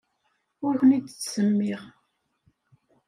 Ur 0.65 0.73
ken-id-ttsemmiɣ. 0.79 1.81